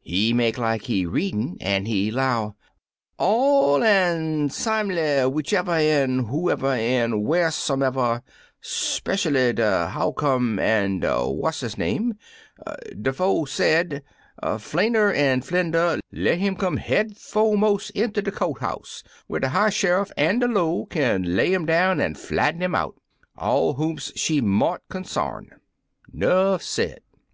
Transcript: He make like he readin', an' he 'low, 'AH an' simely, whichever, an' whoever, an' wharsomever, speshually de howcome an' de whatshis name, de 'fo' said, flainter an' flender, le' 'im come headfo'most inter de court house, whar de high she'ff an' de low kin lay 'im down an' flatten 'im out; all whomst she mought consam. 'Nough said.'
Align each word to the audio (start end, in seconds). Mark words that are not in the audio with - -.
He 0.00 0.32
make 0.32 0.56
like 0.56 0.84
he 0.84 1.04
readin', 1.04 1.58
an' 1.60 1.84
he 1.84 2.10
'low, 2.10 2.56
'AH 3.18 3.82
an' 3.82 4.48
simely, 4.48 5.26
whichever, 5.30 5.72
an' 5.74 6.20
whoever, 6.28 6.68
an' 6.72 7.26
wharsomever, 7.26 8.22
speshually 8.62 9.54
de 9.54 9.90
howcome 9.92 10.58
an' 10.58 11.00
de 11.00 11.08
whatshis 11.12 11.76
name, 11.76 12.14
de 13.02 13.12
'fo' 13.12 13.44
said, 13.44 14.02
flainter 14.58 15.12
an' 15.14 15.42
flender, 15.42 16.00
le' 16.10 16.38
'im 16.40 16.56
come 16.56 16.78
headfo'most 16.78 17.90
inter 17.90 18.22
de 18.22 18.30
court 18.30 18.60
house, 18.62 19.02
whar 19.28 19.40
de 19.40 19.50
high 19.50 19.68
she'ff 19.68 20.10
an' 20.16 20.38
de 20.38 20.48
low 20.48 20.86
kin 20.86 21.36
lay 21.36 21.52
'im 21.52 21.66
down 21.66 22.00
an' 22.00 22.14
flatten 22.14 22.62
'im 22.62 22.74
out; 22.74 22.94
all 23.36 23.74
whomst 23.74 24.16
she 24.16 24.40
mought 24.40 24.80
consam. 24.90 25.48
'Nough 26.10 26.62
said.' 26.62 27.02